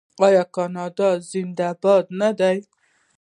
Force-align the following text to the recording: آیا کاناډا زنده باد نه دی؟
آیا 0.25 0.43
کاناډا 0.55 1.09
زنده 1.29 1.69
باد 1.81 2.05
نه 2.19 2.29
دی؟ 2.39 2.57